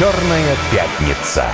[0.00, 1.44] Черная пятница.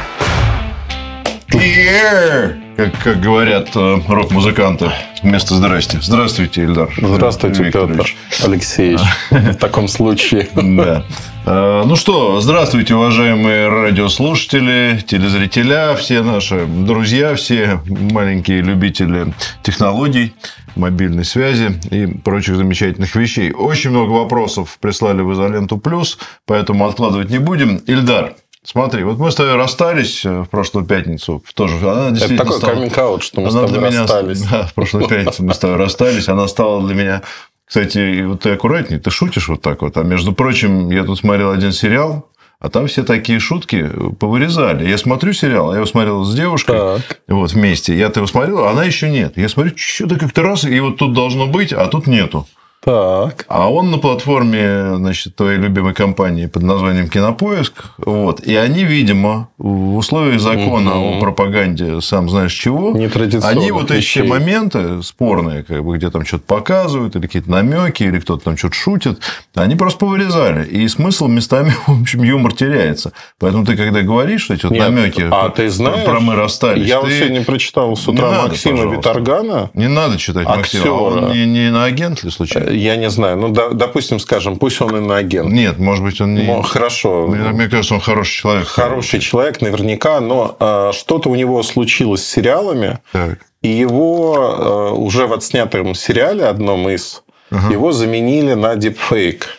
[1.51, 2.55] Yeah!
[2.77, 5.99] Как, как говорят э, рок-музыканты вместо «здрасте».
[6.01, 6.89] Здравствуйте, Ильдар.
[6.97, 8.17] Здравствуйте, Викторович.
[8.31, 9.01] Петр Алексеевич.
[9.31, 10.49] В таком случае.
[10.55, 11.03] Да.
[11.45, 19.35] Э, Ну что, здравствуйте, уважаемые радиослушатели, телезрителя, все наши друзья, все маленькие любители
[19.65, 20.35] технологий,
[20.77, 23.53] мобильной связи и прочих замечательных вещей.
[23.53, 27.77] Очень много вопросов прислали в изоленту плюс, поэтому откладывать не будем.
[27.87, 28.35] Ильдар,
[28.67, 31.41] Смотри, вот мы с тобой расстались э, в прошлую пятницу.
[31.55, 34.41] Тоже, она Это действительно такой стала- каминг что мы с она тобой для меня, расстались.
[34.51, 36.29] Да, в прошлую пятницу мы с тобой расстались.
[36.29, 37.23] Она стала для меня...
[37.65, 39.97] Кстати, вот ты аккуратней, ты шутишь вот так вот.
[39.97, 44.89] А между прочим, я тут смотрел один сериал, а там все такие шутки повырезали.
[44.89, 47.21] Я смотрю сериал, я его смотрел с девушкой, Так.
[47.29, 47.97] вот вместе.
[47.97, 49.37] Я-то его смотрел, а она еще нет.
[49.37, 52.47] Я смотрю, что-то как-то раз, и вот тут должно быть, а тут нету.
[52.87, 53.45] Так.
[53.49, 57.73] А он на платформе, значит, твоей любимой компании под названием Кинопоиск.
[57.99, 58.39] Вот.
[58.47, 61.17] И они, видимо, в условиях закона Мгм.
[61.17, 64.23] о пропаганде, сам знаешь чего, они вот эти вещей.
[64.23, 68.75] моменты спорные, как бы, где там что-то показывают, или какие-то намеки, или кто-то там что-то
[68.77, 69.19] шутит,
[69.57, 70.65] они просто повырезали.
[70.65, 73.11] И смысл местами, в общем, юмор теряется.
[73.41, 76.87] Поэтому ты, когда говоришь что эти вот Нет, намеки а ты знаешь, про мы расстались,
[76.87, 78.99] Я ты- сегодня прочитал с Не утра надо, Максима пожалуйста.
[79.11, 79.71] Виторгана.
[79.75, 80.85] не надо читать Максима.
[80.85, 80.93] А Актера.
[80.93, 82.76] Он не, не на агент ли случайно?
[82.77, 83.37] Я не знаю.
[83.37, 85.51] Ну, да- допустим, скажем, пусть он и на агент.
[85.53, 86.43] Нет, может быть, он не...
[86.45, 87.27] Ну, хорошо.
[87.27, 88.67] Мне, мне кажется, он хороший человек.
[88.69, 93.39] Хороший человек, наверняка, но э, что-то у него случилось с сериалами, Так.
[93.63, 97.23] и его э, уже в отснятом сериале, одном из,
[97.71, 99.59] его заменили на дипфейк.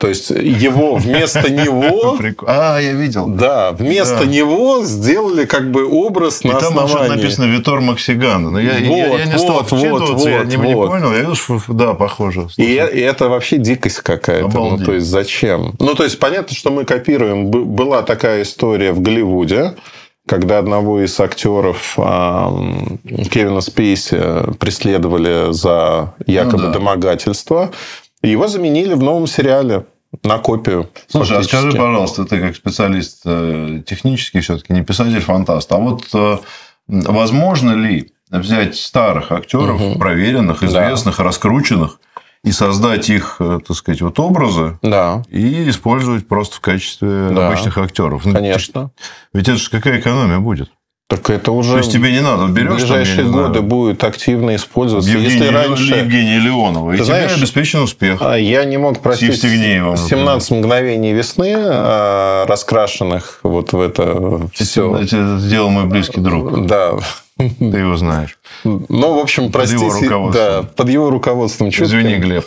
[0.00, 3.26] То есть его вместо него А, я видел.
[3.26, 4.24] Да, вместо Да.
[4.24, 7.16] него сделали как бы образ И на там уже основании.
[7.16, 8.44] написано Витор Максиган.
[8.44, 8.78] Но я, я-
[9.18, 9.90] я не Вот, стал вот, вот, я
[10.38, 10.88] вот, не, не вот.
[10.88, 11.12] понял.
[11.12, 12.46] Я вижу, да, похоже.
[12.56, 14.48] И, и это вообще дикость какая-то.
[14.48, 14.86] Ну, Обалдеть.
[14.86, 15.74] то есть, зачем?
[15.78, 17.50] Ну, то есть, понятно, что мы копируем.
[17.50, 19.74] Была такая история в Голливуде,
[20.26, 21.94] когда одного из актеров
[23.30, 24.18] Кевина Спейси
[24.58, 26.72] преследовали за якобы Ну да.
[26.72, 27.70] домогательство.
[28.22, 29.84] Его заменили в новом сериале
[30.24, 30.88] на копию.
[31.08, 31.78] Слушай, а скажи, фактически.
[31.78, 36.38] пожалуйста, ты как специалист э, технический все-таки, не писатель-фантаст, а вот э,
[36.88, 39.98] возможно ли взять старых актеров, Мгм.
[39.98, 40.66] проверенных, Да.
[40.66, 42.00] известных, раскрученных,
[42.42, 47.48] и создать их, э, так сказать, вот образы, Да, и использовать просто в качестве Да.
[47.48, 48.24] обычных актеров?
[48.24, 48.90] Ну, конечно.
[49.34, 50.70] Ведь это же какая экономия будет?
[51.10, 53.62] Так это уже То есть тебе не надо, в берешь там, я ближайшие знаю, годы
[53.62, 55.10] будет активно использоваться.
[55.10, 55.94] Евгения, Если раньше...
[55.96, 58.22] Евгения Леонова, и Ты тебе знаешь, обеспечен успех.
[58.22, 64.98] А, Я не мог простить Евстигнеевым, 17 мгновений весны, а, раскрашенных вот в это все.
[64.98, 66.66] Это сделал мой близкий друг.
[66.66, 66.92] Да.
[67.36, 68.38] Ты его знаешь.
[68.62, 70.06] Ну, в общем, Под его простите.
[70.06, 70.32] руководством.
[70.32, 71.70] Да, под его руководством.
[71.72, 71.86] чутким.
[71.86, 72.44] Извини, Глеб.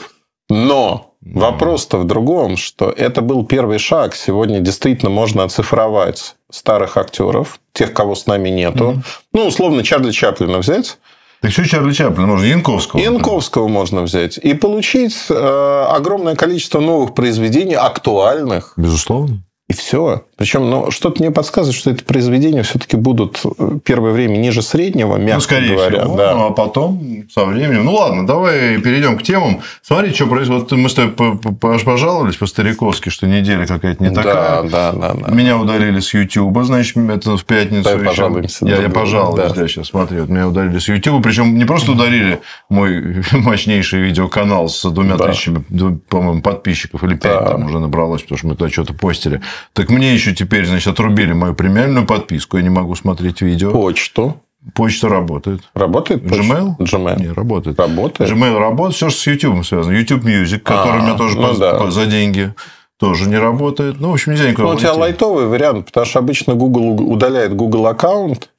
[0.49, 4.15] Но вопрос-то в другом, что это был первый шаг.
[4.15, 9.01] Сегодня действительно можно оцифровать старых актеров, тех, кого с нами нету.
[9.31, 10.97] Ну, условно, Чарли Чаплина взять.
[11.41, 12.27] Так что Чарли Чаплин?
[12.27, 12.99] Можно Янковского.
[13.01, 14.37] Янковского можно взять.
[14.37, 18.73] И получить э, огромное количество новых произведений, актуальных.
[18.77, 19.43] Безусловно.
[19.73, 20.23] И все.
[20.37, 25.15] Причем, ну, что-то мне подсказывает, что эти произведения все-таки будут э, первое время ниже среднего,
[25.17, 26.01] мягко ну, скорее говоря.
[26.01, 26.17] всего.
[26.17, 26.35] да.
[26.35, 27.85] Ну, а потом, со временем...
[27.85, 29.61] Ну, ладно, давай перейдем к темам.
[29.81, 30.63] Смотри, что происходит.
[30.63, 34.63] Вот Мы с тобой по- по- пожаловались по-стариковски, что неделя какая-то не да, такая.
[34.63, 35.31] да, да, да.
[35.31, 37.83] Меня удалили с Ютуба, значит, это в пятницу.
[37.89, 38.65] Давай еще.
[38.65, 39.61] Я, я друг другу, пожалуюсь, да.
[39.61, 39.67] да.
[39.67, 40.19] сейчас смотри.
[40.19, 41.21] Вот меня удалили с Ютуба.
[41.23, 45.27] Причем не просто удалили мой мощнейший видеоканал с двумя Да.
[45.27, 45.63] тысячами,
[46.09, 47.51] по-моему, подписчиков или пять Да.
[47.51, 49.41] там уже набралось, потому что мы туда что-то постили.
[49.73, 52.57] Так мне еще теперь, значит, отрубили мою премиальную подписку.
[52.57, 53.71] Я не могу смотреть видео.
[53.71, 54.41] Почту.
[54.75, 55.61] Почта работает.
[55.73, 56.23] Работает?
[56.27, 56.41] почта?
[56.43, 56.77] Gmail?
[56.77, 57.19] Gmail.
[57.21, 57.79] Не, работает.
[57.79, 58.31] Работает?
[58.31, 59.93] Gmail работает, все с YouTube связано.
[59.93, 61.73] YouTube Music, который А, у меня тоже ну по- да.
[61.75, 62.53] по- за деньги
[62.97, 63.99] тоже не работает.
[63.99, 67.53] Ну, в общем, нельзя никуда Ну, у тебя лайтовый вариант, потому что обычно Google удаляет
[67.55, 68.49] Google аккаунт,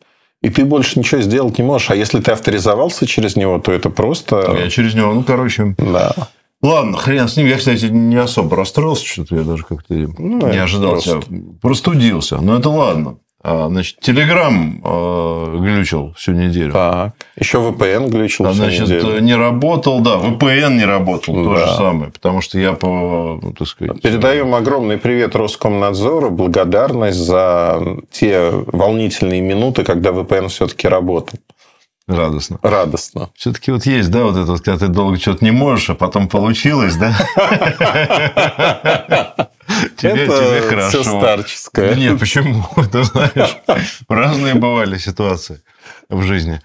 [0.42, 1.90] и ты больше ничего сделать не можешь.
[1.90, 4.54] А если ты авторизовался через него, то это просто...
[4.62, 5.74] Я через него, ну, короче.
[5.78, 6.12] Да.
[6.64, 7.46] Ладно, хрен с ним.
[7.46, 10.92] Я, кстати, не особо расстроился, что-то я даже как-то Ну, не ожидал.
[10.92, 11.20] просто.
[11.60, 12.38] Простудился.
[12.40, 13.18] Но это ладно.
[13.46, 16.72] А, значит, Телеграм э, глючил всю неделю.
[16.72, 17.12] Так.
[17.38, 19.20] Еще VPN глючил А, всю значит, неделю.
[19.20, 21.66] не работал, да, VPN не работал, то Да.
[21.66, 24.00] же самое, потому что я по, ну, так сказать...
[24.00, 31.38] Передаем огромный привет Роскомнадзору, благодарность за те волнительные минуты, когда VPN все-таки работал.
[32.06, 32.58] Радостно.
[32.62, 33.30] Радостно.
[33.34, 36.28] Все-таки вот есть, да, вот это, вот, когда ты долго что-то не можешь, а потом
[36.28, 37.16] получилось, да?
[39.96, 41.02] Тебе, это тебе хорошо.
[41.02, 41.94] все старческое.
[41.94, 42.68] Да нет, почему?
[42.92, 43.56] Ты знаешь,
[44.08, 45.62] разные бывали ситуации
[46.10, 46.60] в жизни.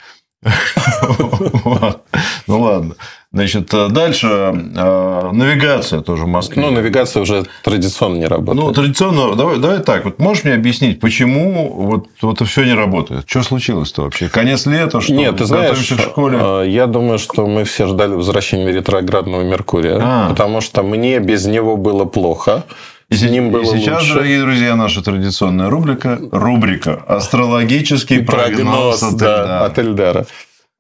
[2.48, 2.96] Ну ладно.
[3.32, 6.64] Значит, э, дальше э, навигация тоже в Москве.
[6.64, 8.66] Ну, навигация уже традиционно не работает.
[8.66, 13.30] Ну, традиционно, давай, давай так, вот можешь мне объяснить, почему вот, вот все не работает?
[13.30, 14.30] Что случилось-то вообще?
[14.30, 16.40] Конец лета, что Нет, ты знаешь, в школе?
[16.42, 20.30] э, я думаю, что мы все ждали возвращения ретроградного Меркурия, А.
[20.30, 22.64] потому что мне без него было плохо.
[23.10, 24.14] И С ним было и сейчас, лучше.
[24.14, 29.66] дорогие друзья, наша традиционная рубрика, рубрика «Астрологический прогноз, от да, Эльдара».
[29.66, 30.26] от Эльдара.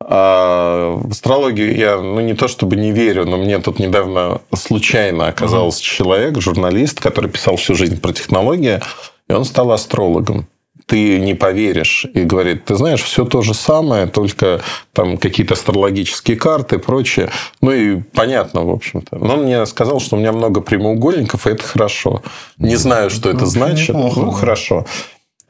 [0.01, 5.27] А в астрологию я, ну, не то чтобы не верю, но мне тут недавно случайно
[5.27, 8.79] оказался человек, журналист, который писал всю жизнь про технологии,
[9.27, 10.47] и он стал астрологом.
[10.89, 12.05] Ты не поверишь.
[12.15, 17.29] И говорит, ты знаешь, все то же самое, только там какие-то астрологические карты и прочее.
[17.61, 19.17] Ну, и понятно, в общем-то.
[19.17, 22.23] Но он мне сказал, что у меня много прямоугольников, и это хорошо.
[22.57, 23.89] Не знаю, что это Ну, значит.
[23.89, 24.37] неплохо, ну, да.
[24.37, 24.85] хорошо.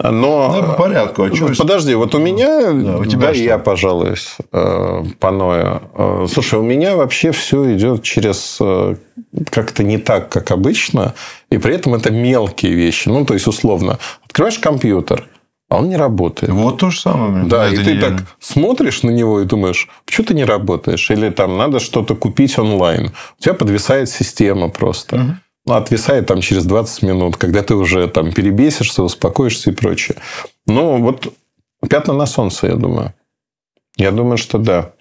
[0.02, 0.54] Но...
[0.56, 1.24] Ну, по порядку.
[1.24, 3.44] А Ну, Подожди, вот у меня, Да, у тебя да, что?
[3.44, 5.82] я пожалуюсь, э, паною.
[5.94, 8.96] Э, Слушай, у меня вообще все идет через э,
[9.50, 11.16] как-то не так, как обычно,
[11.50, 13.10] и при этом это мелкие вещи.
[13.10, 15.28] Ну, то есть, условно, открываешь компьютер,
[15.70, 16.52] а он не работает.
[16.52, 17.46] Вот то же самое.
[17.46, 21.12] Да, и ты так смотришь на него и думаешь, почему ты не работаешь?
[21.12, 23.12] Или там надо что-то купить онлайн.
[23.40, 25.42] У тебя подвисает система просто.
[25.66, 30.18] Ну, отвисает там через 20 минут, когда ты уже там перебесишься, успокоишься и прочее.
[30.66, 31.31] Ну, вот
[31.88, 33.14] пятна на солнце, я думаю.
[33.98, 34.94] Я думаю, что да.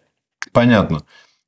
[0.52, 1.02] Понятно.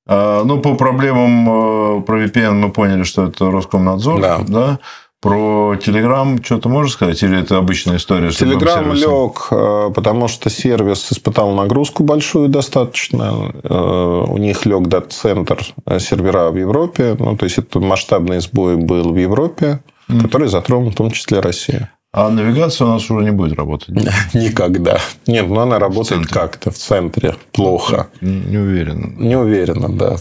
[0.07, 4.21] А, Ну, по проблемам э, про VPN мы поняли, что это Роскомнадзор.
[4.49, 4.79] Да.
[5.21, 7.23] Про Telegram что-то можешь сказать?
[7.23, 8.33] Или это обычная история?
[8.33, 8.95] с сервисом?
[8.95, 13.53] лег, э, потому что сервис испытал нагрузку большую достаточно.
[13.63, 17.17] Э, У них лег дата-центр э, сервера в Европе.
[17.19, 19.81] Ну, то есть, это масштабный сбой был в Европе,
[20.23, 21.89] который затронул в том числе Россию.
[22.13, 23.91] А навигация у нас уже не будет работать.
[24.35, 24.99] Никогда.
[25.27, 27.37] Нет, ну она работает как-то в центре.
[27.53, 28.09] Плохо.
[28.21, 29.17] Не уверен.
[29.19, 30.17] Не уверена, да.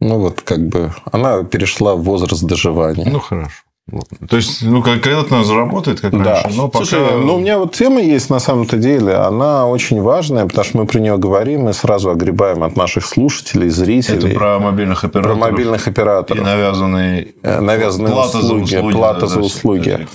[0.00, 3.08] Ну, вот как бы она перешла в возраст доживания.
[3.10, 3.63] Ну, хорошо.
[3.86, 4.06] Вот.
[4.30, 6.42] То есть, ну, когда-то она заработает, как Да.
[6.42, 6.86] раньше, но пока...
[6.86, 9.12] Слушай, ну, у меня вот тема есть на самом-то деле.
[9.14, 13.68] Она очень важная, потому что мы про нее говорим и сразу огребаем от наших слушателей,
[13.68, 14.34] Это зрителей.
[14.34, 15.38] про мобильных про операторов.
[15.38, 16.42] мобильных И операторов.
[16.44, 17.34] навязанные...
[17.42, 18.92] Э, навязанные плата за услуги, услуги.
[18.94, 19.90] плата да, за услуги.
[19.90, 20.06] да.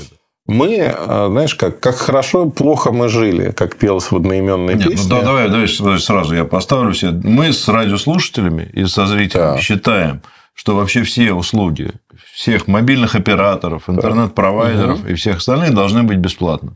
[0.48, 4.92] Мы, э, знаешь, как, как хорошо, плохо мы жили, как пелось в одноименной Нет, ну,
[4.94, 5.10] песне.
[5.12, 7.12] да, давай, давай сразу я поставлю все.
[7.12, 9.62] Мы с радиослушателями и со зрителями Да.
[9.62, 10.24] считаем,
[10.56, 11.92] что вообще все услуги
[12.40, 16.72] всех мобильных операторов, интернет-провайдеров и всех остальных должны быть бесплатно.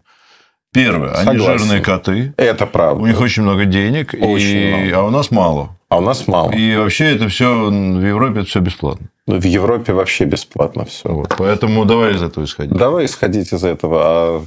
[0.73, 1.59] Первое, они Согласен.
[1.59, 3.01] жирные коты, Это правда.
[3.01, 4.73] у них очень много денег, Очень и...
[4.73, 4.97] много.
[4.97, 5.69] а у нас мало.
[5.87, 6.51] А у нас мало.
[6.51, 9.07] И вообще это все в Европе это все бесплатно.
[9.25, 11.07] Ну, В Европе вообще бесплатно все.
[11.09, 11.33] Вот.
[11.37, 12.75] Поэтому давай из этого исходить.
[12.77, 14.01] Давай исходить из этого.
[14.03, 14.45] А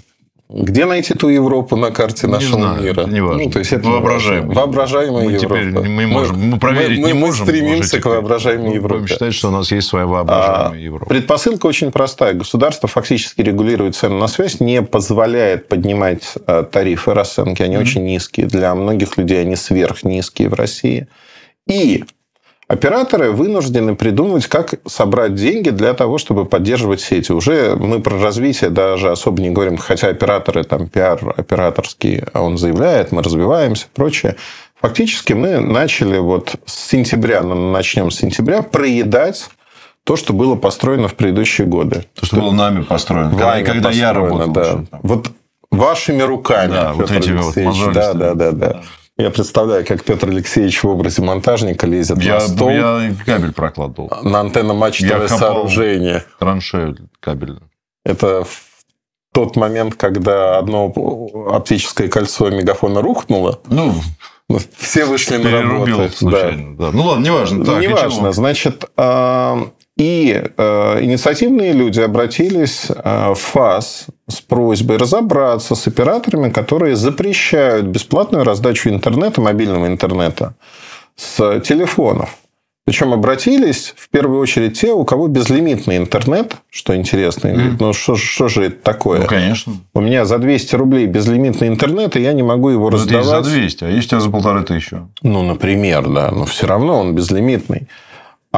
[0.49, 3.05] где найти ту Европу на карте Не нашего знаю, мира?
[3.05, 3.43] не важно.
[3.45, 4.47] Ну, то есть это не Воображаемый.
[4.49, 4.61] важно.
[4.63, 5.57] Воображаемая Мы Европа.
[5.59, 7.47] теперь не можем, мы проверить мы, не мы можем.
[7.47, 8.95] стремимся уже к воображаемой Мы Европе.
[8.95, 11.07] Будем считать, что у нас есть своя воображаемая Европа.
[11.07, 12.35] Предпосылка очень простая.
[12.35, 17.63] Государство фактически регулирует цены на связь, не позволяет поднимать э, тарифы расценки.
[17.63, 18.47] Они очень низкие.
[18.47, 21.09] Для многих людей они сверхнизкие в России.
[21.69, 22.05] И
[22.69, 27.33] операторы вынуждены придумывать, как собрать деньги для того, чтобы поддерживать сети.
[27.33, 32.59] Уже мы про развитие даже особо не говорим, хотя операторы, там, пиар операторский, а он
[32.59, 34.37] заявляет, мы развиваемся, прочее.
[34.81, 39.49] Фактически мы начали вот с сентября, ну, начнем с сентября, проедать
[40.05, 42.05] то, что было построено в предыдущие годы.
[42.15, 43.31] То, что было нами построено.
[43.31, 44.87] Когда, Вами когда я построено, работал.
[44.91, 44.99] да.
[45.03, 45.29] Вот
[45.71, 46.73] вашими руками.
[46.73, 47.93] Да, вот этими вот.
[47.93, 48.83] Да, да, да, да.
[49.19, 54.13] Я представляю, как Петр Алексеевич в образе монтажника лезет Я, на стол, я кабель прокладывал.
[54.23, 56.25] на антенно-мачтовое сооружение.
[56.39, 57.71] Траншею кабельную.
[58.05, 58.63] Это в
[59.33, 60.93] тот момент, когда одно
[61.51, 63.95] оптическое кольцо мегафона рухнуло, Ну,
[64.49, 65.97] ну, все вышли на работу.
[65.97, 66.09] Да.
[66.11, 66.77] случайно.
[66.77, 66.91] Да.
[66.93, 67.65] Ну ладно, неважно.
[67.65, 68.33] Так, Неважно.
[68.33, 69.57] Значит, э,
[69.97, 77.87] и э, инициативные люди обратились э, в ФАС с просьбой разобраться с операторами, которые запрещают
[77.87, 80.55] бесплатную раздачу интернета, мобильного интернета
[81.17, 82.37] с телефонов.
[82.85, 87.51] Причем обратились в первую очередь те, у кого безлимитный интернет, что интересно.
[87.51, 89.23] Говорят, Ну, что, что же это такое?
[89.23, 89.73] Ну, конечно.
[89.93, 93.19] У меня за 200 рублей безлимитный интернет, и я не могу его Вот есть за
[93.19, 93.47] раздавать.
[93.47, 94.99] 200, а есть у тебя за полторы тысячи.
[95.23, 97.89] Ну, например, да, но все равно он безлимитный.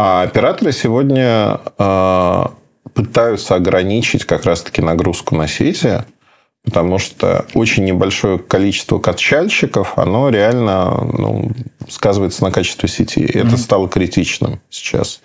[0.01, 2.45] А операторы сегодня э,
[2.95, 6.05] пытаются ограничить как раз-таки нагрузку на сети,
[6.65, 11.51] потому что очень небольшое количество качальщиков, оно реально ну,
[11.89, 13.23] сказывается на качестве сети.
[13.23, 15.21] И это стало критичным сейчас.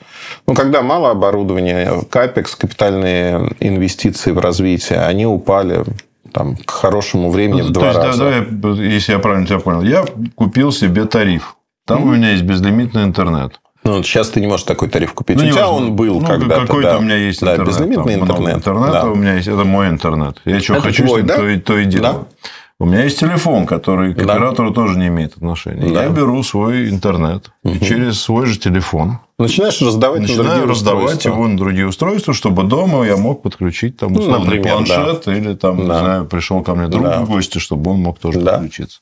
[0.48, 5.84] Ну, когда мало оборудования, капекс, капитальные инвестиции в развитие, они упали
[6.32, 8.46] там, к хорошему времени в Ну, То два есть, да, раза.
[8.50, 10.03] давай, если я правильно тебя понял, я
[10.34, 11.58] купил себе тариф.
[11.86, 13.60] Там у меня есть безлимитный интернет.
[13.84, 15.38] Ну, сейчас ты не можешь такой тариф купить.
[15.38, 16.66] Ну, у тебя он был Ну, когда-то.
[16.68, 16.98] Какой-то да.
[16.98, 17.68] у меня есть Да, интернет.
[17.70, 18.56] безлимитный там интернет.
[18.58, 19.06] интернета Да.
[19.06, 19.48] у меня есть.
[19.48, 20.38] Это мой интернет.
[20.46, 21.36] Я что Это хочу, твой, с ним, да?
[21.36, 22.13] то, и, то и делаю.
[22.13, 22.48] Да.
[22.80, 24.34] У меня есть телефон, который к Да.
[24.34, 25.94] оператору тоже не имеет отношения.
[25.94, 26.04] Да.
[26.04, 31.04] Я беру свой интернет и через свой же телефон Начинаешь раздавать на начинаю другие раздавать
[31.06, 31.30] устройства.
[31.30, 35.54] его на другие устройства, чтобы дома я мог подключить там Ну, условный например, планшет или
[35.56, 36.00] там, не Да.
[36.00, 37.20] знаю, пришел ко мне друг Да.
[37.22, 38.54] в гости, чтобы он мог тоже Да.
[38.54, 39.00] подключиться.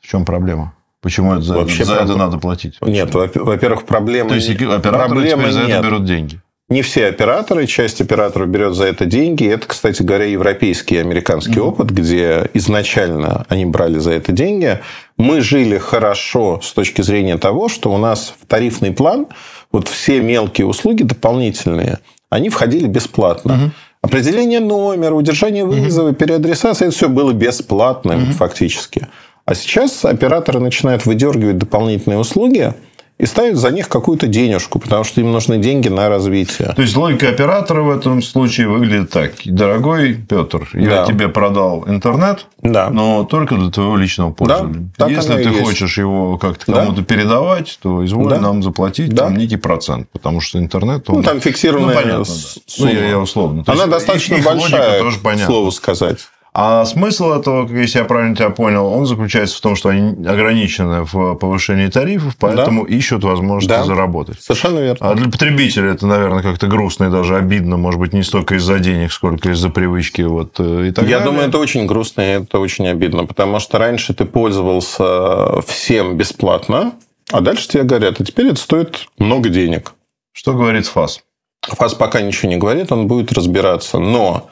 [0.00, 0.74] В чем проблема?
[1.00, 2.74] Почему это за, Вообще за это проблема- надо платить?
[2.80, 5.82] Нет, во- во-первых, проблемы, То есть операторы проблемы за это нет.
[5.82, 6.40] берут деньги.
[6.70, 9.46] Не все операторы, часть операторов берет за это деньги.
[9.48, 14.78] Это, кстати говоря, европейский и американский опыт, где изначально они брали за это деньги.
[15.16, 19.28] Мы жили хорошо с точки зрения того, что у нас в тарифный план
[19.72, 23.72] вот все мелкие услуги дополнительные, они входили бесплатно.
[24.02, 29.08] Определение номера, удержание вызова, переадресация, это все было бесплатным фактически.
[29.48, 32.74] А сейчас операторы начинают выдергивать дополнительные услуги
[33.16, 36.74] и ставят за них какую-то денежку, потому что им нужны деньги на развитие.
[36.76, 39.32] То есть логика оператора в этом случае выглядит так.
[39.46, 41.06] Дорогой Петр, я Да.
[41.06, 42.90] тебе продал интернет, Да.
[42.90, 44.90] но только для твоего личного пользования.
[44.98, 45.62] так Если ты есть.
[45.62, 46.80] хочешь его как-то Да.
[46.84, 48.40] кому-то передавать, то изволь Да.
[48.40, 49.24] нам заплатить Да.
[49.24, 51.08] там некий процент, потому что интернет...
[51.08, 51.16] Он...
[51.16, 52.30] Ну, там фиксированная Ну, понятно, да.
[52.66, 52.92] сумма.
[52.92, 53.64] Ну, я, я условно.
[53.64, 56.18] То Она достаточно большая, тоже слову сказать.
[56.54, 61.02] А смысл этого, если я правильно тебя понял, он заключается в том, что они ограничены
[61.04, 63.84] в повышении тарифов, поэтому ищут возможность Да.
[63.84, 64.40] заработать.
[64.40, 65.10] Совершенно верно.
[65.10, 68.78] А для потребителя это, наверное, как-то грустно и даже обидно, может быть, не столько из-за
[68.80, 71.32] денег, сколько из-за привычки вот, э, и так Я далее.
[71.32, 76.92] думаю, это очень грустно и это очень обидно, потому что раньше ты пользовался всем бесплатно,
[77.30, 79.92] а дальше тебе говорят, а теперь это стоит много денег.
[80.32, 81.20] Что говорит ФАС?
[81.66, 83.98] ФАС пока ничего не говорит, он будет разбираться.
[83.98, 84.48] Но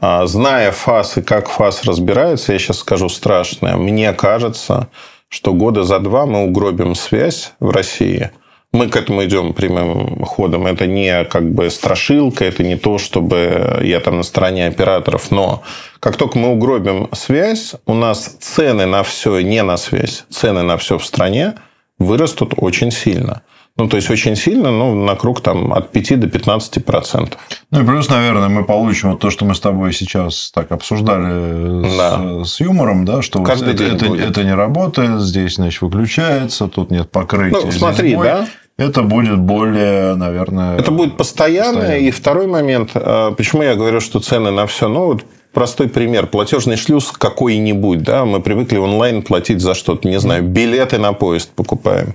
[0.00, 3.76] зная ФАС и как ФАС разбирается, я сейчас скажу страшное.
[3.76, 4.88] Мне кажется,
[5.28, 8.30] что года за два мы угробим связь в России.
[8.70, 10.66] Мы к этому идем прямым ходом.
[10.66, 15.30] Это не как бы страшилка, это не то, чтобы я там на стороне операторов.
[15.30, 15.62] Но
[16.00, 20.76] как только мы угробим связь, у нас цены на все, не на связь, цены на
[20.76, 21.54] все в стране
[21.98, 23.42] вырастут очень сильно.
[23.78, 27.40] Ну, то есть, очень сильно, ну, на круг там от 5 до 15 процентов.
[27.70, 31.96] Ну и плюс, наверное, мы получим вот то, что мы с тобой сейчас так обсуждали
[31.96, 32.44] Да.
[32.44, 34.30] с, с юмором, да, что вот Каждый это, это, будет.
[34.30, 37.60] это не работает, здесь, значит, выключается, тут нет покрытия.
[37.64, 38.26] Ну, смотри, сбой.
[38.26, 38.48] да?
[38.78, 40.76] Это будет более, наверное...
[40.76, 41.78] Это будет постоянно.
[41.78, 42.00] постоянно.
[42.00, 46.26] И второй момент, а, почему я говорю, что цены на все, ну, вот простой пример.
[46.26, 51.50] Платежный шлюз какой-нибудь, да, мы привыкли онлайн платить за что-то, не знаю, билеты на поезд
[51.54, 52.14] покупаем.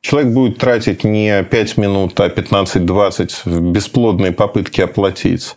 [0.00, 5.56] Человек будет тратить не 5 минут, а 15-20 в бесплодные попытки оплатить.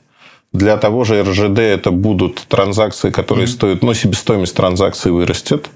[0.51, 5.69] Для того же РЖД это будут транзакции, которые стоят, ну, себестоимость транзакции вырастет.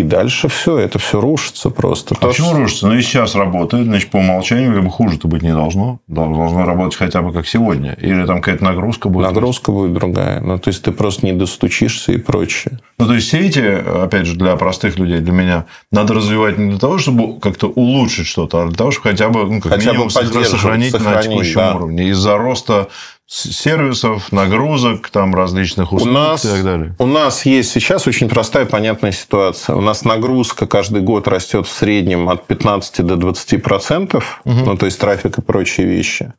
[0.00, 2.14] И дальше все, это все рушится просто.
[2.20, 2.86] А почему что- рушится?
[2.86, 6.00] Ну, и сейчас работает, значит, по умолчанию, как бы хуже-то быть не должно.
[6.08, 7.92] Дол- Должно работать хотя бы как сегодня.
[8.00, 9.26] Или там какая-то нагрузка будет.
[9.26, 10.40] Нагрузка будет другая.
[10.40, 12.80] Ну, то есть, ты просто не достучишься и прочее.
[12.98, 16.70] Ну, то есть, все эти, опять же, для простых людей, для меня, надо развивать не
[16.70, 19.86] для того, чтобы как-то улучшить что-то, а для того, чтобы хотя бы, ну, как Хотя
[19.88, 21.74] бы минимум, сохра- поддерживать, сохранить, на сохранить, текущем да.
[21.74, 22.08] уровне.
[22.08, 22.88] Из-за роста
[23.30, 26.96] сервисов, нагрузок, там, различных У услуг нас, и так далее.
[26.98, 29.76] у нас есть сейчас очень простая, понятная ситуация.
[29.76, 34.40] У нас нагрузка каждый год растет в среднем от 15 до 20 процентов.
[34.44, 36.32] Ну, то есть, трафик и прочие вещи.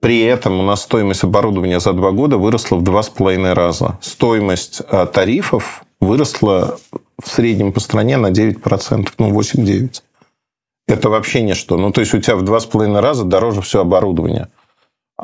[0.00, 3.98] При этом у нас стоимость оборудования за два года выросла в два с половиной раза.
[4.02, 6.78] Стоимость а, тарифов выросла
[7.22, 10.02] в среднем по стране на 9%, ну, 8-9%.
[10.86, 11.78] Это вообще ничто.
[11.78, 14.48] Ну, то есть, у тебя в два с половиной раза дороже все оборудование.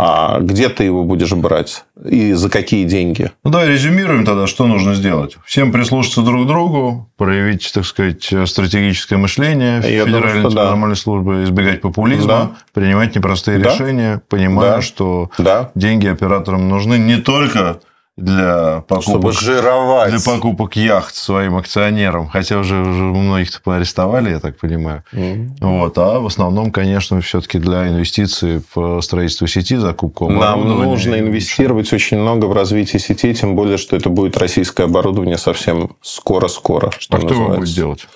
[0.03, 1.85] А где ты его будешь брать?
[2.03, 3.33] И за какие деньги?
[3.45, 5.37] Ну, давай резюмируем тогда, что нужно сделать.
[5.45, 10.65] Всем прислушаться друг к другу, проявить, так сказать, стратегическое мышление Я думаю, Федеральной да.
[10.71, 12.51] нормальной службы, избегать популизма, Да.
[12.73, 13.75] принимать непростые Да.
[13.75, 14.81] решения, понимая, Да.
[14.81, 15.71] что Да.
[15.75, 17.81] деньги операторам нужны не только
[18.21, 20.11] для Чтобы покупок, жировать.
[20.11, 25.03] для покупок яхт своим акционерам, хотя уже, уже многих-то поарестовали, я так понимаю.
[25.13, 25.57] Мгм.
[25.61, 31.93] Вот, а в основном, конечно, все-таки для инвестиций в строительство сети, закупку Нам нужно инвестировать
[31.93, 37.17] очень много в развитие сетей, тем более, что это будет российское оборудование совсем скоро-скоро, что
[37.17, 37.61] А кто его называется.
[37.61, 38.09] будет делать?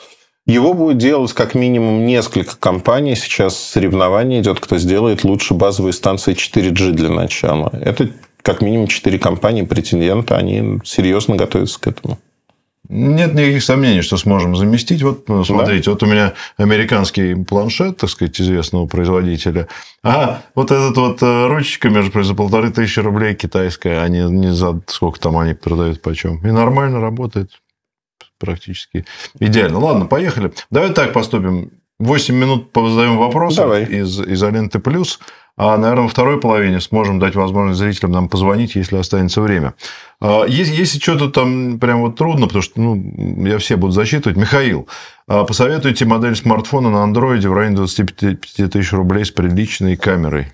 [0.46, 3.14] Его будет делать как минимум несколько компаний.
[3.16, 7.70] Сейчас соревнование идет, кто сделает лучше базовые станции 4G для начала.
[7.80, 8.10] Это
[8.44, 12.18] как минимум четыре компании претендента, они серьезно готовятся к этому.
[12.90, 15.02] Нет никаких сомнений, что сможем заместить.
[15.02, 19.68] Вот, ну, смотрите, вот у меня американский планшет, так сказать, известного производителя.
[20.02, 24.24] А вот этот вот э, ручечка, между прочим, за полторы тысячи рублей китайская, а не,
[24.24, 26.46] не за сколько там они продают почем.
[26.46, 27.52] И нормально работает
[28.38, 29.06] практически
[29.40, 29.78] идеально.
[29.78, 30.52] Ладно, поехали.
[30.70, 31.70] Давай так поступим.
[32.00, 33.84] 8 минут задаем вопросы Давай.
[33.84, 35.20] из изоленты плюс.
[35.56, 39.74] А, наверное, во второй половине сможем дать возможность зрителям нам позвонить, если останется время.
[40.20, 44.36] А, Если, если что-то там прям вот трудно, потому что ну, я все буду зачитывать.
[44.36, 44.88] Михаил,
[45.28, 50.52] а, посоветуйте модель смартфона на андроиде в районе 25 тысяч рублей с приличной камерой.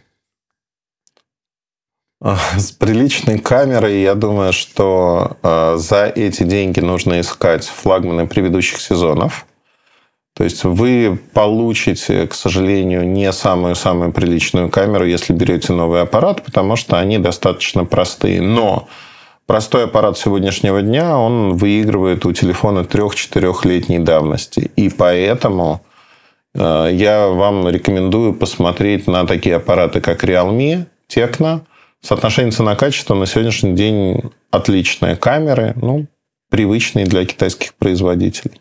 [2.22, 9.46] С приличной камерой, я думаю, что за эти деньги нужно искать флагманы предыдущих сезонов.
[10.40, 16.76] То есть вы получите, к сожалению, не самую-самую приличную камеру, если берете новый аппарат, потому
[16.76, 18.40] что они достаточно простые.
[18.40, 18.88] Но
[19.44, 24.70] простой аппарат сегодняшнего дня, он выигрывает у телефона 3-4-летней давности.
[24.76, 25.82] И поэтому
[26.54, 31.60] э, я вам рекомендую посмотреть на такие аппараты, как Realme, Tecno.
[32.00, 35.16] Соотношение цена-качество на сегодняшний день отличное.
[35.16, 36.06] Камеры, ну,
[36.48, 38.58] привычные для китайских производителей.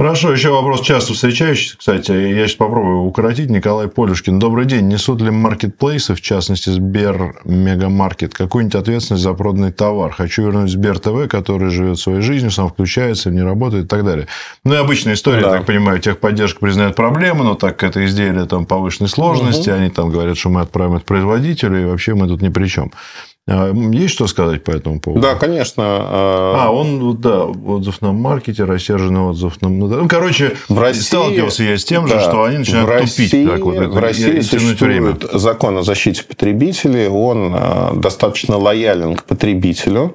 [0.00, 3.50] Хорошо, еще вопрос часто встречающийся, кстати, я сейчас попробую укоротить.
[3.50, 4.38] Николай Полюшкин.
[4.38, 4.86] Добрый день.
[4.86, 10.12] Несут ли маркетплейсы, в частности Сбер Мегамаркет, какую-нибудь ответственность за проданный товар?
[10.12, 14.28] Хочу вернуть Сбер ТВ, который живет своей жизнью, сам включается, не работает и так далее.
[14.62, 15.48] Ну, и обычная история, Да.
[15.48, 19.90] я так понимаю, техподдержка признает проблемы, но так как это изделие там повышенной сложности, они
[19.90, 22.92] там говорят, что мы отправим это производителю, и вообще мы тут ни при чем.
[23.50, 25.22] А, Есть что сказать по этому поводу?
[25.22, 25.80] Да, конечно.
[25.82, 29.70] э, А, он, да, отзыв на маркете, рассерженный отзыв на...
[29.70, 33.32] Ну, короче, В России, сталкивался я с тем же, да, что они начинают в тупить.
[33.32, 35.12] России, так вот, в России тянуть время.
[35.14, 37.08] существует закон о защите потребителей.
[37.08, 40.14] Он э, достаточно лоялен к потребителю.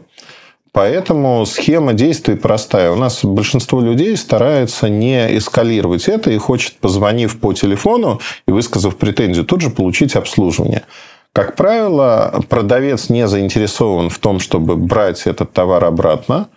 [0.71, 2.91] Поэтому схема действий простая.
[2.91, 8.95] У нас большинство людей старается не эскалировать это и хочет, позвонив по телефону и высказав
[8.97, 10.83] претензию, тут же получить обслуживание.
[11.33, 16.49] Как правило, продавец не заинтересован в том, чтобы брать этот товар обратно.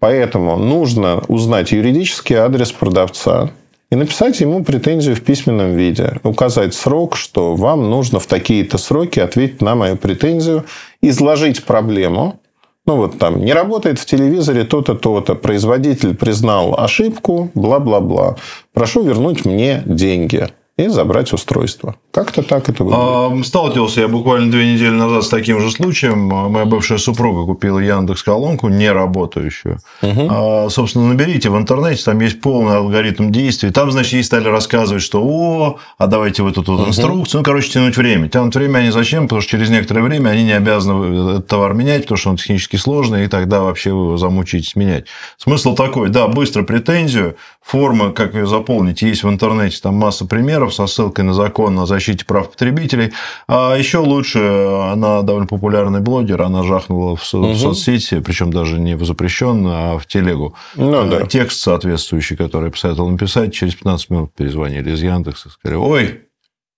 [0.00, 3.50] Поэтому нужно узнать юридический адрес продавца
[3.90, 6.20] и написать ему претензию в письменном виде.
[6.24, 10.66] Указать срок, что вам нужно в такие-то сроки ответить на мою претензию,
[11.00, 12.38] изложить проблему.
[12.84, 15.36] Ну, вот там, не работает в телевизоре то-то, то-то.
[15.36, 18.36] Производитель признал ошибку, бла-бла-бла.
[18.74, 20.48] Прошу вернуть мне деньги
[20.78, 21.96] и забрать устройство.
[22.12, 23.04] Как-то так это выглядит.
[23.04, 26.32] А, Сталкивался я буквально две недели назад с таким же случаем.
[26.32, 29.80] А, Моя бывшая супруга купила Яндекс колонку, не работающую.
[30.00, 33.70] А, Собственно, наберите в интернете, там есть полный алгоритм действий.
[33.70, 37.40] Там, значит, ей стали рассказывать, что о, а давайте вот эту вот инструкцию.
[37.40, 38.28] Ну, короче, тянуть время.
[38.28, 39.24] Тянуть время они зачем?
[39.24, 42.76] Потому что через некоторое время они не обязаны этот товар менять, потому что он технически
[42.76, 45.06] сложный, и тогда вообще вы его замучитесь менять.
[45.38, 47.34] Смысл такой, да, быстро претензию,
[47.68, 51.86] форма, как ее заполнить, есть в интернете, там масса примеров со ссылкой на закон о
[51.86, 53.12] защите прав потребителей.
[53.46, 58.78] А еще лучше, она довольно популярный блогер, она жахнула в, со- в соцсети, причем даже
[58.78, 60.54] не в запрещенную, а в телегу.
[60.74, 61.26] Ну, Э, да.
[61.26, 66.20] Текст соответствующий, который я посоветовал написать, через 15 минут перезвонили из Яндекса, сказали, ой,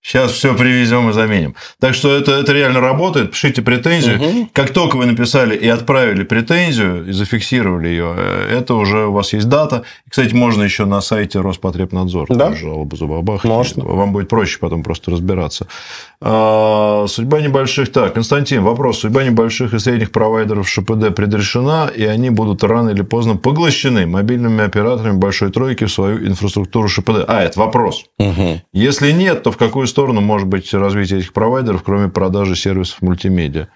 [0.03, 1.55] Сейчас все привезем и заменим.
[1.79, 3.33] Так что это, это реально работает.
[3.33, 4.49] Пишите претензию.
[4.55, 9.33] Как только вы написали и отправили претензию, и зафиксировали ее, э, это уже у вас
[9.35, 9.83] есть дата.
[10.09, 12.55] Кстати, можно еще на сайте Роспотребнадзора Да.
[12.55, 13.45] жалобу забабахать.
[13.51, 13.85] Можно.
[13.85, 15.67] Вам будет проще потом просто разбираться.
[16.23, 17.93] А, судьба небольших...
[17.93, 19.01] Так, Константин, вопрос.
[19.01, 24.65] Судьба небольших и средних провайдеров ШПД предрешена, и они будут рано или поздно поглощены мобильными
[24.65, 27.25] операторами большой тройки в свою инфраструктуру ШПД.
[27.27, 28.05] А, это вопрос.
[28.19, 28.61] Мгм.
[28.73, 33.69] Если нет, то в какую сторону может быть развитие этих провайдеров, кроме продажи сервисов мультимедиа?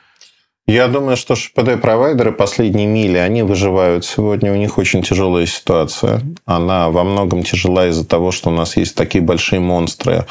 [0.66, 4.50] Я думаю, что ШПД-провайдеры последние мили, они выживают сегодня.
[4.50, 6.22] У них очень тяжелая ситуация.
[6.46, 10.24] Она во многом тяжела из-за того, что у нас есть такие большие монстры,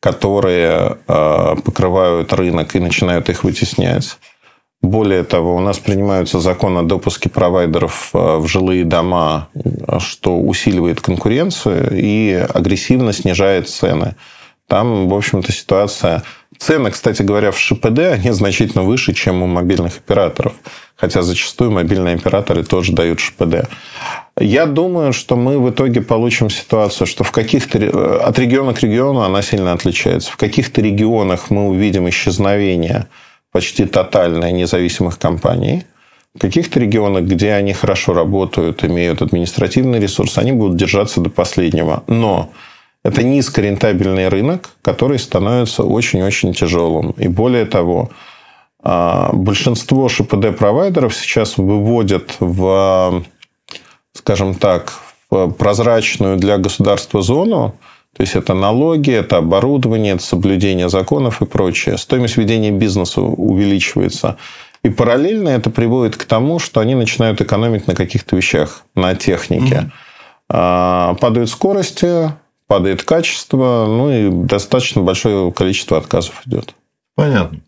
[0.00, 4.18] которые э, покрывают рынок и начинают их вытеснять.
[4.82, 10.40] Более того, у нас принимаются закон о допуске провайдеров э, в жилые дома, э, что
[10.40, 14.16] усиливает конкуренцию и агрессивно снижает цены.
[14.68, 16.22] Там, в общем-то, ситуация...
[16.58, 20.54] Цены, кстати говоря, в ШПД, они значительно выше, чем у мобильных операторов.
[20.96, 23.68] Хотя зачастую мобильные операторы тоже дают ШПД.
[24.40, 28.26] Я думаю, что мы в итоге получим ситуацию, что в каких-то...
[28.26, 30.32] От региона к региону она сильно отличается.
[30.32, 33.06] В каких-то регионах мы увидим исчезновение
[33.52, 35.84] почти тотальное независимых компаний.
[36.34, 42.02] В каких-то регионах, где они хорошо работают, имеют административный ресурс, они будут держаться до последнего.
[42.08, 42.50] Но
[43.04, 47.10] это низкорентабельный рынок, который становится очень-очень тяжелым.
[47.12, 48.10] И более того,
[48.82, 53.24] а, большинство ШПД-провайдеров сейчас выводят в,
[54.12, 54.92] скажем так,
[55.30, 57.74] в прозрачную для государства зону,
[58.16, 61.98] то есть это налоги, это оборудование, это соблюдение законов и прочее.
[61.98, 64.38] Стоимость ведения бизнеса увеличивается.
[64.82, 69.90] И параллельно это приводит к тому, что они начинают экономить на каких-то вещах, на технике.
[70.48, 72.32] А, Падают скорости,
[72.68, 76.74] падает качество, ну и достаточно большое количество отказов идет.
[77.16, 77.60] Понятно.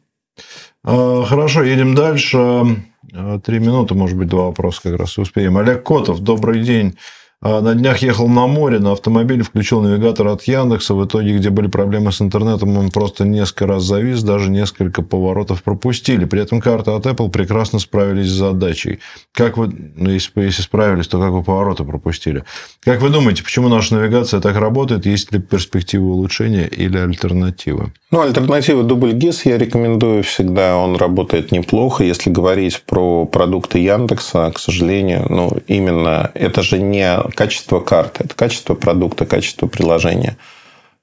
[0.85, 2.39] А, хорошо, едем дальше.
[2.39, 5.59] А, три минуты, может быть, два вопроса как раз успеем.
[5.59, 6.97] Олег Котов, добрый день.
[7.43, 10.95] А на днях ехал на море, на автомобиле включил навигатор от Яндекса.
[10.95, 15.63] В итоге, где были проблемы с интернетом, он просто несколько раз завис, даже несколько поворотов
[15.63, 16.27] пропустили.
[16.27, 18.99] При этом карты от Apple прекрасно справились с задачей.
[19.33, 22.45] Как вы, ну, если, если справились, то как вы повороты пропустили?
[22.81, 25.07] Как вы думаете, почему наша навигация так работает?
[25.07, 27.95] Есть ли перспективы улучшения или альтернативы?
[28.11, 30.77] Ну, альтернатива дубль GIS я рекомендую всегда.
[30.77, 32.05] Он работает неплохо.
[32.05, 38.35] Если говорить про продукты Яндекса, к сожалению, ну, именно это же не качество карты, это
[38.35, 40.37] качество продукта, качество приложения.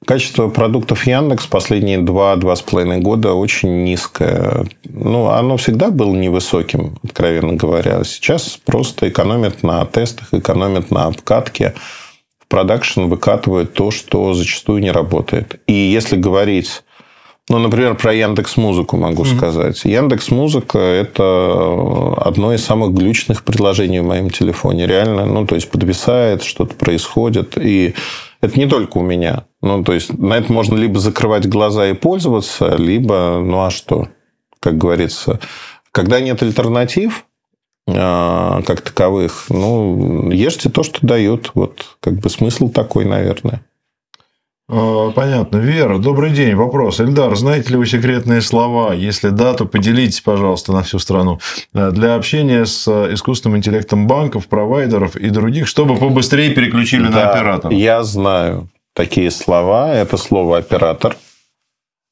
[0.05, 4.67] Качество продуктов Яндекс последние два-два с половиной года очень низкое.
[4.83, 8.03] Ну, оно всегда было невысоким, откровенно говоря.
[8.03, 11.73] Сейчас просто экономят на тестах, экономят на обкатке.
[12.39, 15.59] В продакшн выкатывают то, что зачастую не работает.
[15.65, 16.83] И если говорить
[17.49, 19.37] ну, например, про Яндекс Музыку могу mm-hmm.
[19.37, 19.85] сказать.
[19.85, 24.85] Яндекс Музыка это одно из самых глючных приложений в моем телефоне.
[24.85, 27.57] Реально, ну, то есть подвисает, что-то происходит.
[27.57, 27.95] И
[28.41, 29.45] это не только у меня.
[29.61, 34.09] Ну, то есть на это можно либо закрывать глаза и пользоваться, либо, ну а что,
[34.59, 35.39] как говорится,
[35.91, 37.25] когда нет альтернатив,
[37.87, 41.51] а, как таковых, ну, ешьте то, что дают.
[41.53, 43.61] Вот как бы смысл такой, наверное.
[44.69, 45.57] А, понятно.
[45.57, 46.55] Вера, добрый день.
[46.55, 46.99] Вопрос.
[46.99, 48.93] Эльдар, знаете ли вы секретные слова?
[48.93, 51.39] Если да, то поделитесь, пожалуйста, на всю страну.
[51.73, 57.31] А, для общения с искусственным интеллектом банков, провайдеров и других, чтобы побыстрее переключили да, на
[57.31, 57.73] оператора.
[57.73, 59.93] Я знаю такие слова.
[59.93, 61.15] Это слово оператор.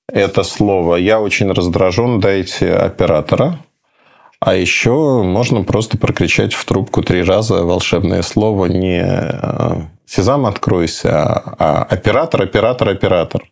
[0.08, 3.60] Это слово «я очень раздражен, дайте оператора».
[4.46, 11.34] А еще можно просто прокричать в трубку три раза волшебное слово не а, Сезам откройся,
[11.58, 13.44] а оператор, оператор, оператор.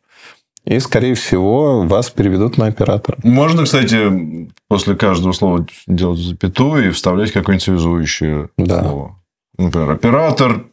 [0.65, 3.17] И, скорее всего, вас переведут на оператора.
[3.23, 8.83] Можно, кстати, после каждого слова делать запятую и вставлять какое-нибудь связующее да.
[8.83, 9.19] слово.
[9.57, 10.65] Например, оператор,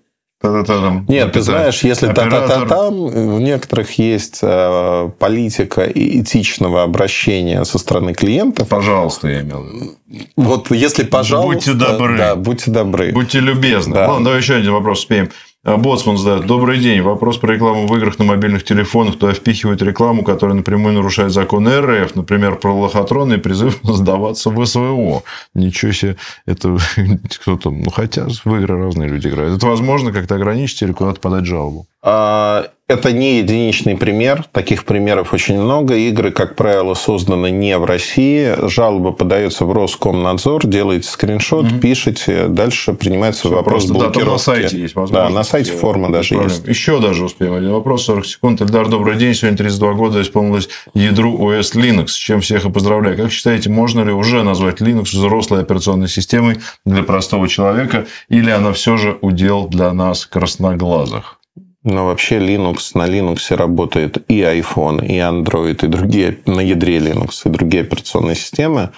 [0.42, 1.05] Та-та-та-там.
[1.07, 8.68] Нет, ты знаешь, если та-та-та-там, у некоторых есть э, политика этичного обращения со стороны клиентов.
[8.68, 10.24] Пожалуйста, я имел в виду.
[10.37, 11.72] Вот если пожалуйста...
[11.72, 12.16] Будьте добры.
[12.16, 13.12] Да, будьте добры.
[13.12, 13.94] Будьте любезны.
[13.94, 14.09] Да.
[14.09, 15.29] Ладно, давай еще один вопрос успеем.
[15.62, 16.46] А, Боцман задает.
[16.46, 17.03] Добрый день.
[17.03, 19.16] Вопрос про рекламу в играх на мобильных телефонах.
[19.16, 24.64] Кто впихивает рекламу, которая напрямую нарушает законы РФ, например, про лохотроны и призыв сдаваться в
[24.64, 25.23] СВО.
[25.53, 26.16] Ничего себе.
[26.46, 26.79] Это
[27.42, 27.70] кто-то...
[27.70, 29.59] Ну, хотя в игры разные люди играют.
[29.59, 31.87] Это возможно как-то ограничить или куда-то подать жалобу?
[32.03, 34.44] А, это не единичный пример.
[34.53, 35.94] Таких примеров очень много.
[35.94, 38.55] Игры, как правило, созданы не в России.
[38.68, 41.79] Жалоба подается в Роскомнадзор, делаете скриншот, угу.
[41.79, 44.24] пишете, дальше принимается Все, вопрос просто, блокировки.
[44.24, 45.29] Да, на сайте есть возможность.
[45.29, 46.50] Да, на сайте форма даже проблем.
[46.50, 46.66] есть.
[46.66, 47.55] Еще даже успеем.
[47.55, 48.61] Один вопрос, 40 секунд.
[48.61, 49.35] Эльдар, добрый день.
[49.35, 52.09] Сегодня 32 года исполнилось ядру OS Linux.
[52.09, 53.16] С чем всех и поздравляю.
[53.16, 58.07] Как считаете, можно ли уже назвать Linux взрослой операционной системой для простого человека?
[58.29, 61.39] Или она все же удел для нас красноглазых?
[61.83, 67.43] Но вообще Linux на Linux работает и iPhone, и Android, и другие на ядре Linux,
[67.47, 68.90] и другие операционные системы.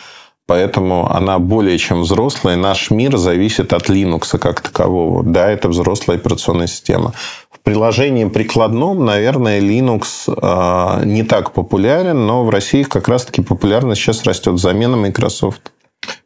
[0.47, 2.57] Поэтому она более чем взрослая.
[2.57, 5.23] Наш мир зависит от Linux как такового.
[5.23, 7.14] Да, это взрослая операционная система.
[7.49, 14.01] В приложении прикладном, наверное, Linux э, не так популярен, но в России как раз-таки популярность
[14.01, 14.59] сейчас растет.
[14.59, 15.73] Замена Microsoft.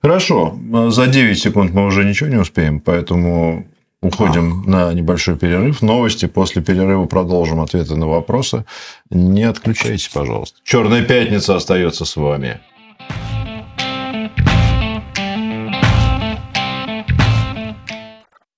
[0.00, 0.56] Хорошо.
[0.88, 3.66] За 9 секунд мы уже ничего не успеем, поэтому
[4.06, 4.70] Уходим а.
[4.70, 5.82] на небольшой перерыв.
[5.82, 6.26] Новости.
[6.26, 8.64] После перерыва продолжим ответы на вопросы.
[9.10, 10.58] Не отключайтесь, пожалуйста.
[10.64, 12.60] Черная пятница остается с вами.